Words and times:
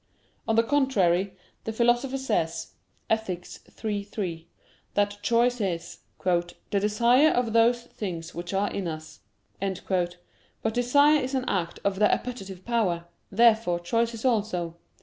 On 0.47 0.55
the 0.55 0.63
contrary, 0.63 1.37
The 1.65 1.71
Philosopher 1.71 2.17
says 2.17 2.71
(Ethic. 3.07 3.45
iii, 3.85 4.01
3) 4.03 4.47
that 4.95 5.19
choice 5.21 5.61
is 5.61 5.99
"the 6.23 6.55
desire 6.71 7.29
of 7.29 7.53
those 7.53 7.83
things 7.83 8.33
which 8.33 8.51
are 8.51 8.71
in 8.71 8.87
us." 8.87 9.19
But 9.59 10.73
desire 10.73 11.21
is 11.21 11.35
an 11.35 11.45
act 11.47 11.77
of 11.83 11.99
the 11.99 12.11
appetitive 12.11 12.65
power: 12.65 13.05
therefore 13.31 13.79
choice 13.79 14.15
is 14.15 14.25
also. 14.25 14.75